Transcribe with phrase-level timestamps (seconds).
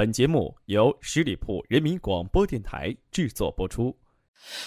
[0.00, 3.94] 本节目由十里铺人民广播电台制作播出。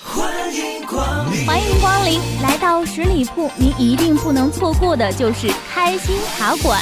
[0.03, 6.79] 欢迎光临，欢迎光临，来到十里铺，您一定不能错过的就是开心茶馆。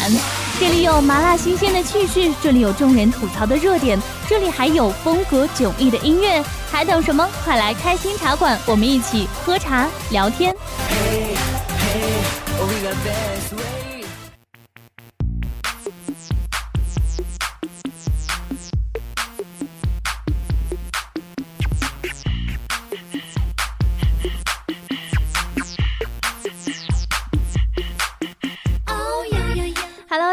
[0.59, 7.25] 这里有麻辣新鲜的趣事，这里有众人吐槽的热点，这里还有风格迥异的音乐，还等什么？
[7.45, 10.53] 快来开心茶馆，我们一起喝茶聊天。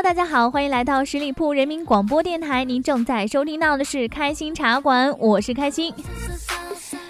[0.08, 2.64] 大家好，欢迎来到十里铺人民广播电台。
[2.64, 5.92] 您正在收听到的是开心茶馆，我是开心。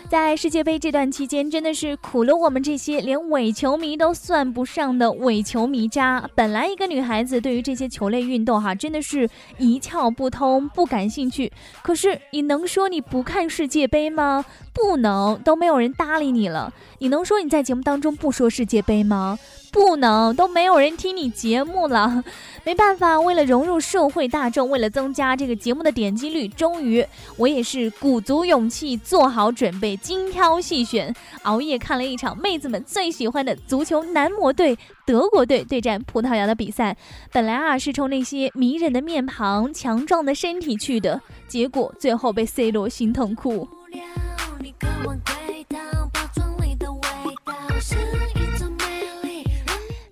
[0.09, 6.27] 在世界杯这段期间，真的是苦了我们这些连伪球迷都算不上的伪球迷渣。
[6.35, 11.53] 本来一个女孩子对于这些球类运动哈，真的是一窍不通，不感兴趣。
[11.83, 14.47] 可是你能说你不看世界杯吗？
[14.73, 16.73] 不能，都没有人搭理你了。
[17.01, 19.39] 你能说你在节目当中不说世界杯吗？
[19.71, 22.25] 不能，都没有人听你节目了。
[22.65, 27.05] 没办法，为了融入社会大众，为了增加这个节目的点击率，终于
[27.37, 36.97] 我也是鼓足勇气，做好准备，精挑细选，熬夜看了一场妹子们最喜欢的足球男模队德国队对战葡萄牙的比赛。
[37.33, 43.69] 本来啊是冲那些迷人的面庞、强壮的身体去的，结果最后被 C 罗心疼哭。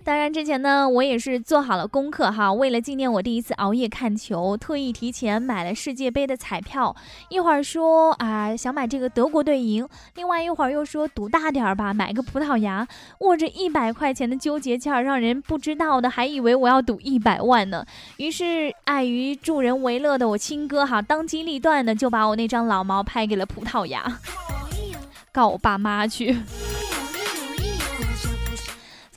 [0.07, 2.53] 当然，之前呢，我也是做好了功课哈。
[2.53, 6.95] 为了纪念我第一次熬夜看球，特意提前买了世界杯的彩票。
[7.27, 9.85] 一会儿说啊，想买这个德国队赢；
[10.15, 12.87] 另外一会儿又说赌大点儿吧，买个葡萄牙。
[13.19, 17.85] 握着一百块钱的纠结劲儿，让人不知道的还以为我要赌一百万呢。
[18.15, 24.19] 于是，碍于助人为乐的我亲哥哈，当机立断的就把我那张老毛拍给了葡萄牙，
[25.33, 26.37] 告我爸妈去。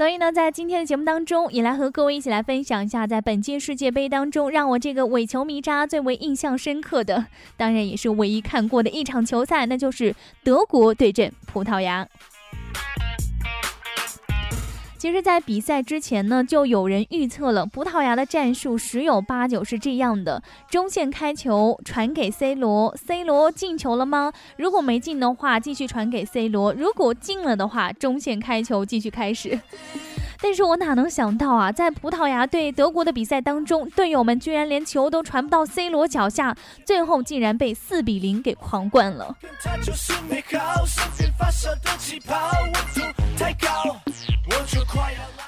[0.01, 7.27] 所以呢，在今天的节目当中，也来和各位一起来分享一下，在本届世界杯当中，让我这个伪球迷渣最为印象深刻的，
[7.59, 12.09] 当然也是唯一看过的一场球赛，那就是德国对阵葡萄牙。
[15.01, 24.31] 其实，在比赛之前呢，就有人预测了葡萄牙的战术十有八九是这样的：中线开球传给 C 罗，C 罗进球了吗？
[24.59, 29.59] 如果没进的话，继续传给 C 罗；如果进了的话，中线开球继续开始。
[30.43, 39.35] 但是我哪能想到啊，在葡萄牙对德国的比赛当中，队友们居然连球都传不到 C 罗脚下，最后竟然被四比零给狂灌了。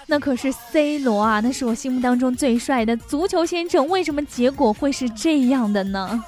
[0.07, 6.23] 那可是 C 罗啊，那是我心目当中最帅的足球先生，为什么结果会是这样的呢？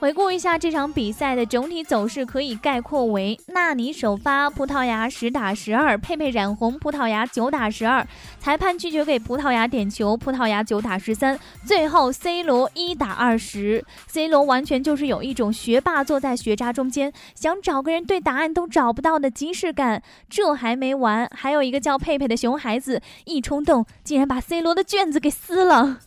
[0.00, 8.04] 回顾一下这场比赛的整体走势，可以概括为：纳尼首发，葡萄牙十打十二；佩佩染红，葡萄牙九打十二；
[8.38, 11.36] 裁判拒绝给葡萄牙点球，葡萄牙九打十三；
[11.66, 13.84] 最后 C 罗一打二十。
[14.06, 20.00] C 罗完全就是有一种学霸坐在学渣中间，想找个人对答案都找不到的即视感。
[20.30, 25.98] 这还没完，还有一个叫佩佩的熊孩子，一冲动竟然把 C 罗的卷子给撕了。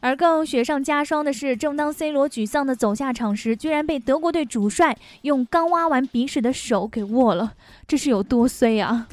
[0.00, 7.52] 而更雪上加霜的是，正当 C 罗沮丧地走下场时，居然被德国队主帅用刚挖完鼻屎的手给握了，
[7.86, 9.06] 这是有多衰啊！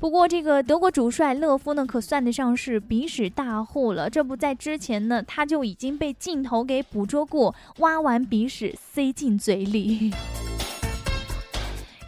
[0.00, 4.08] 不过，这个德国主帅勒夫呢，可算得上是鼻屎大户了。
[4.08, 10.12] 这不在之前呢，他就已经被镜头给捕捉过，挖完鼻屎塞进嘴里。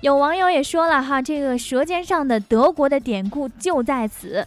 [0.01, 4.47] 有网友也说了哈，这个舌尖上的德国的典故就在此。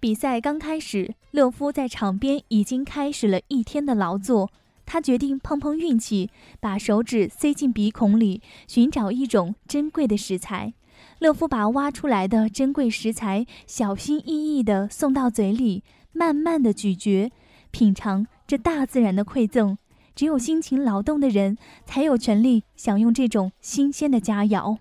[0.00, 4.50] 比赛刚开始，勒夫在场边已经开始了一天的劳作。
[4.86, 10.72] 他决定碰碰运气，把手指塞进鼻孔里，寻找一种珍贵的食材。
[11.18, 17.32] 勒夫把挖出来的珍贵食材小心翼翼地送到嘴里，慢慢地咀嚼，
[17.72, 19.76] 品尝这大自然的馈赠。
[20.14, 24.78] 只有辛勤劳动的人，才有权利享用这种新鲜的佳肴。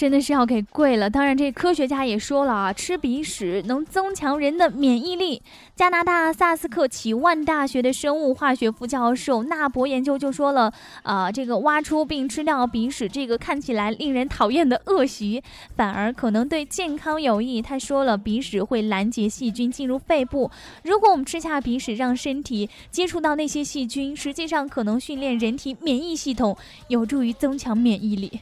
[0.00, 1.10] 真的是要给跪了。
[1.10, 5.42] 当然，这科学家也说了啊，吃鼻屎能增强人的免疫力。
[5.76, 15.42] 加拿大萨斯克奇万大学的生物化学副教授纳博研究就说了，啊，这个挖出并吃掉鼻屎这个看起来令人讨厌的恶习，
[15.76, 17.60] 反而可能对健康有益。
[17.60, 20.50] 他说了，鼻屎会拦截细菌进入肺部，
[20.82, 26.56] 如果我们吃下鼻屎，让身体接触到那些细菌，实际上可能训练人体免疫系统，
[26.88, 28.40] 有助于增强免疫力。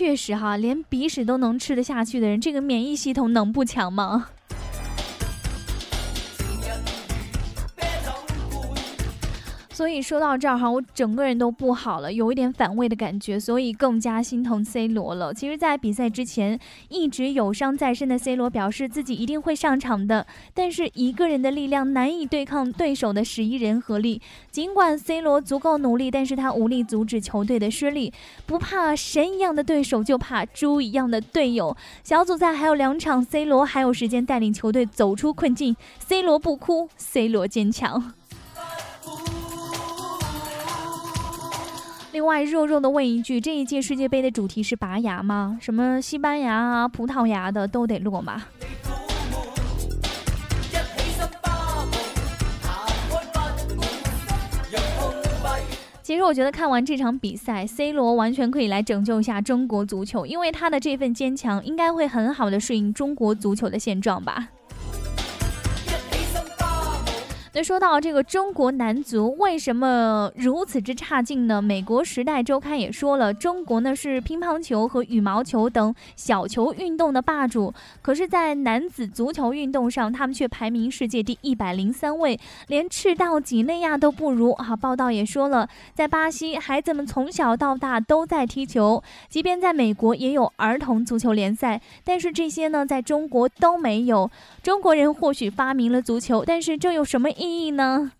[0.00, 4.28] 确实哈，连鼻屎都能吃得下去的人，这个免疫系统能不强吗？
[9.80, 15.32] 所以说到这儿哈，我整个人都不好了，有一点反胃的感觉，所以更加心疼 C 罗了。
[15.32, 16.60] 其实，在比赛之前
[16.90, 24.20] 一直有伤在身的 C 罗表示自己一定会上场的，但是一个人的力量难以对抗对手的十一人合力。
[24.50, 28.12] 尽管 C 罗足够努力，但是他无力阻止球队的失利。
[28.44, 31.74] 不怕神一样的对手，就怕猪一样的队友。
[32.04, 35.74] 小组赛还有两场，C 罗还有时间带领球队走出困境。
[36.00, 38.12] C 罗不哭，C 罗坚强。
[42.12, 45.56] 另外，弱弱的问一句：这一届世界杯的主题是拔牙吗？
[45.60, 48.42] 什么西班牙啊、葡萄牙的都得落马。
[56.02, 64.48] 其实我觉得看完这场比赛，C 罗完全可以来拯救一下中国足球，因为他的这份坚强，应该会很好的适应中国足球的现状吧。
[67.52, 71.60] 那说到这个中国男足为什么如此之差劲呢？
[71.60, 82.38] 美国《时代周刊》也说了，中国呢是乒乓球和羽毛球等小球运动的霸主，可是，在男子足球运动上，他们却排名世界第一百零三位，
[82.68, 84.52] 连赤道几内亚都不如。
[84.52, 94.30] 啊，报道也说了，在巴西，孩子们从小到大都在踢球，即便在美国也有儿童足球联赛，但是这些呢，在中国都没有。
[94.62, 97.28] 中国人或许发明了足球，但是这有什么？
[97.40, 98.12] 意意义呢？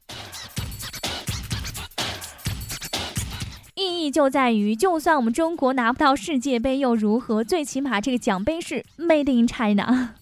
[3.75, 7.45] 意义就在于，就算我们中国拿不到世界杯又如何？
[7.45, 10.15] 最起码这个奖杯是 Made in China。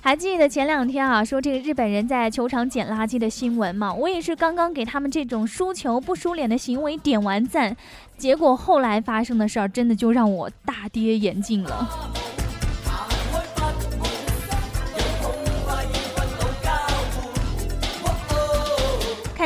[0.00, 3.94] 还记得前两天啊，说这个日本人在球场捡垃圾的新闻吗？
[3.94, 7.76] 我也是刚刚给他们这种输球不输脸的行为点完赞，
[8.18, 12.15] 结果后来发生的事儿，真的就让我大跌眼镜了。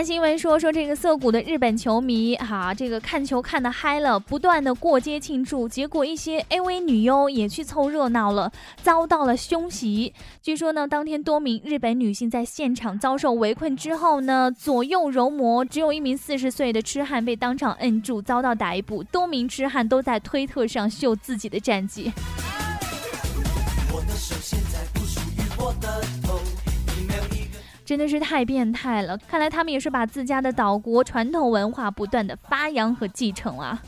[0.02, 8.50] 新闻说说这个涩谷的日本球迷哈，这个看球看得嗨了，不断的过街庆祝，结果一些 AV 女优也去凑热闹了，
[8.82, 10.14] 遭到了凶袭。
[10.42, 19.02] 据说呢，当天多名日本女性在现场遭受围困之后呢，左右揉磨，只有一名四十岁的痴汉被当场摁住，遭到逮捕。
[19.02, 22.10] 多名痴汉都在推特上秀自己的战绩。
[27.90, 29.18] 真的是太变态了！
[29.28, 33.82] 看来他们也是把自家的岛国传统文化不断的发扬和继承啊。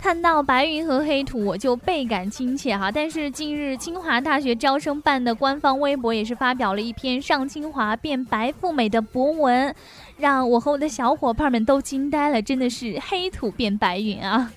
[0.00, 2.90] 看到白云和黑土，我就倍感亲切哈。
[2.90, 9.72] 但是近日，清华大学招生办的官方微博也是发表了一篇上清华变白富美的博文，
[10.18, 14.52] 让我和我的小伙伴们都惊呆了，真的是黑土变白云啊！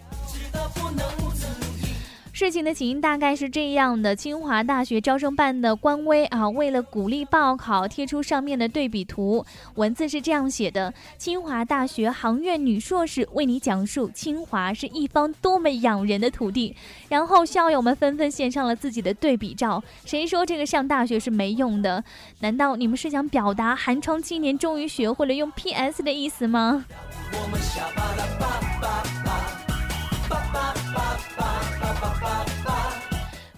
[2.41, 9.45] 事情的起因大概是这样的：清华大学招生办的官微啊，为了鼓励报考，贴出上面的对比图，
[9.75, 16.75] 文字是这样写的：清华大学航院女硕士为你讲述清华是一方多么养人的土地。
[17.09, 19.83] 然后校友们纷纷献上了自己的对比照。
[20.03, 22.03] 谁说这个上大学是没用的？
[22.39, 26.85] 难道你们是想表达寒窗七年终于学会了用 PS 的意思吗？
[27.33, 29.00] 我们下巴的爸爸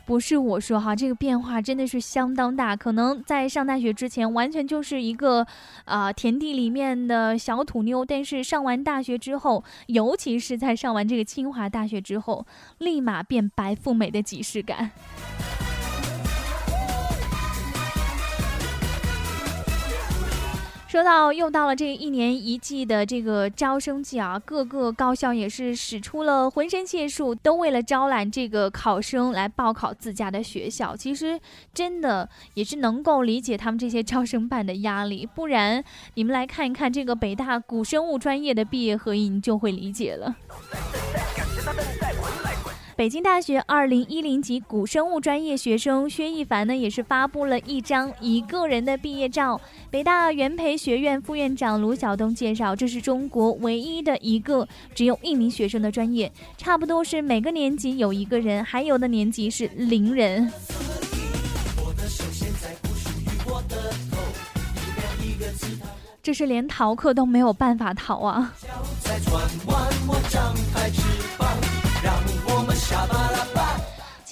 [0.05, 2.75] 不是我说哈，这个变化真的是相当大。
[2.75, 5.47] 可能在上大学之前，完全就是一个
[5.85, 12.45] 啊田地里面的小土妞，但是上完大学之后，尤其是在上完这个清华大学之后，
[12.79, 14.91] 立马变白富美的即视感。
[20.93, 30.95] 说到又到了这一年一季的这个招生季啊，各个高校也是使出了浑身解数，都为了招揽这个考生来报考自家的学校。
[30.95, 31.39] 其实
[31.73, 35.83] 真的也是能够理解他们这些招生办的压力，不然
[36.13, 40.35] 你们来看一看这个北大古生物专业的毕业合影，就会理解了。
[42.95, 49.59] 北京大学二零一零级古生物专业学生薛一凡呢，也是发布了一张一个人的毕业照。
[49.89, 60.51] 北大元培学院副院长卢晓东介绍，这是中国唯一的一个只有一名学生的专业，差不多是每个年级有一个人，还有的年级是零人。
[66.21, 68.53] 这是连逃课都没有办法逃啊！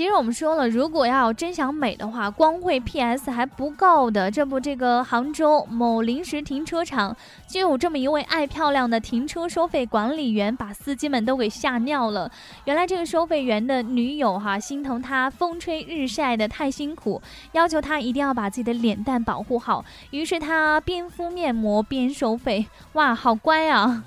[0.01, 4.31] 其实我们说了，如果要真想美的话，光会 PS 还不够的。
[4.31, 7.15] 这不，这个杭州某临时停车场
[7.47, 12.31] 就有这么一位爱漂亮的停车收费管理员，把司机们都给吓尿了。
[12.65, 22.65] 原来这个收费员的女友哈心疼他风吹日晒的太辛苦，要求他一定要把自己的脸蛋保护好，于是他边敷面膜边收费。
[22.93, 24.03] 哇，好乖啊！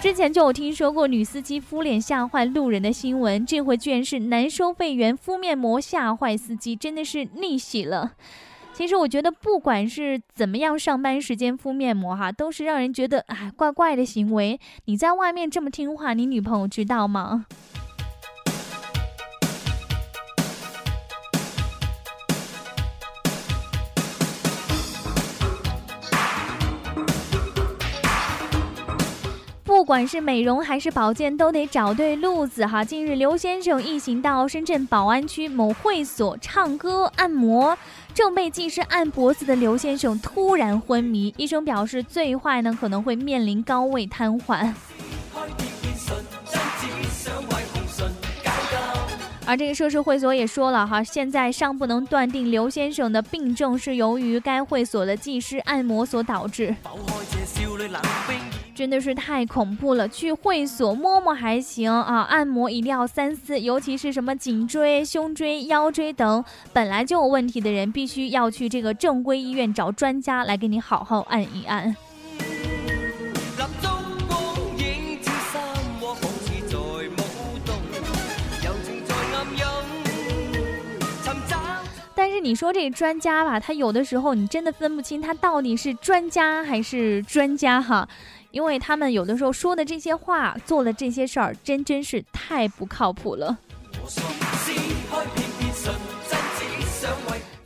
[0.00, 8.12] 之前就有听说过女司机敷脸吓坏路人的新闻，这回居然是男收费员敷面膜吓坏司机，真的是逆袭了。
[8.72, 14.58] 其实我觉得，不管是怎么样上班时间敷面膜哈，都是让人觉得哎怪怪的行为。
[14.86, 17.44] 你在外面这么听话，你女朋友知道吗？
[29.90, 32.84] 不管是美容还是保健，都得找对路子哈。
[32.84, 37.76] 近日，刘先生一行到深圳宝安区某会所唱歌按摩，
[38.14, 44.72] 正被技师按脖子的刘先生突然昏迷，医生表示最坏呢可能会面临高位瘫痪。
[49.44, 56.76] 而这个涉事会所也说了哈，现在尚不能断定刘先生的病症是由于该会所的技师按摩所导致。
[58.80, 60.08] 真的是太恐怖了！
[60.08, 71.94] 去会所摸摸还行啊，按摩一定要三思，尤其是什么颈椎、胸椎、腰椎等本来就有问题的人，必须要去这个正规医院找专家来给你好好按一按。
[82.14, 88.08] 但是你说这专家吧，他有的时候你真的分不清他到底是专家还是专家哈。
[88.50, 93.56] 因为他们有的时候说的这些话，做的这些事儿，真真是太不靠谱了。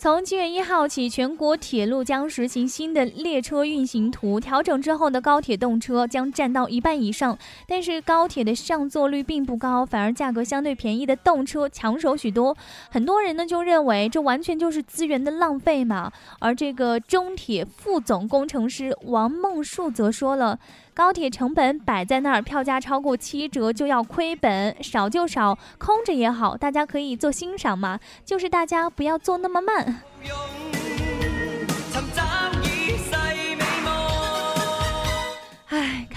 [0.04, 7.38] 从七月一号起，全国铁路将实行新的列车运行图，调整之后的高铁动车将占到一半以上。
[7.66, 12.54] 但是高铁的上座率并不高，反而价格相对便宜的动车抢手许多。
[12.90, 16.12] 很多人呢就认为这完全就是资源的浪费嘛。
[16.38, 20.58] 而这个中铁副总工程师王梦树则说了。
[20.94, 27.98] 高铁成本摆在那儿，票价超过七折就要亏本，少就少，空着也好，大家可以做欣赏嘛。
[28.24, 30.02] 就是大家不要坐那么慢。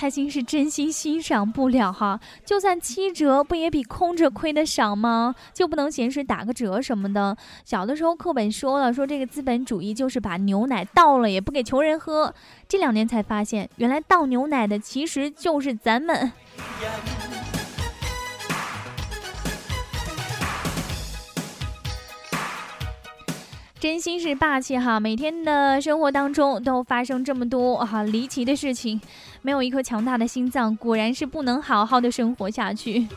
[0.07, 5.35] 开心是真心欣赏不了哈，就算七折，不也比空着亏的少吗？
[5.53, 7.35] 就不能闲时打个折什么的？
[7.65, 12.33] 小的时候课本说了，说这个资本主义就是把牛奶倒了也不给穷人喝。
[12.69, 16.31] 这两年才发现，原来倒牛奶的其实就是咱们。
[23.79, 24.99] 真心是霸气哈！
[24.99, 28.99] 每天的生活当中都发生这么多哈离奇的事情，
[29.43, 33.07] 没有一颗强大的心脏，果然是不能好好的生活下去。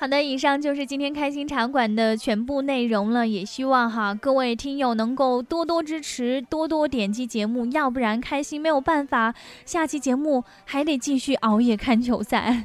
[0.00, 9.32] 好的，以上就是今天开心茶馆的全部内容了，也希望哈各位听友能够多多支持，多多点击节目，要不然开心没有办法，
[9.64, 12.64] 下期节目还得继续熬夜看球赛。